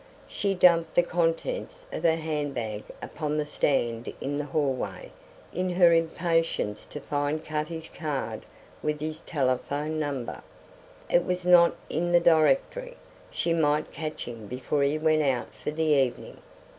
She 0.27 0.55
dumped 0.55 0.95
the 0.95 1.03
contents 1.03 1.85
of 1.93 2.01
her 2.01 2.15
handbag 2.15 2.85
upon 3.03 3.37
the 3.37 3.45
stand 3.45 4.11
in 4.19 4.39
the 4.39 4.45
hallway 4.45 5.11
in 5.53 5.69
her 5.75 5.93
impatience 5.93 6.87
to 6.87 6.99
find 6.99 7.45
Cutty's 7.45 7.87
card 7.87 8.47
with 8.81 8.99
his 8.99 9.19
telephone 9.19 9.99
number. 9.99 10.41
It 11.07 11.23
was 11.23 11.45
not 11.45 11.75
in 11.87 12.13
the 12.13 12.19
directory. 12.19 12.97
She 13.29 13.53
might 13.53 13.91
catch 13.91 14.25
him 14.27 14.47
before 14.47 14.81
he 14.81 14.97
went 14.97 15.21
out 15.21 15.53
for 15.53 15.69
the 15.69 15.83
evening. 15.83 16.37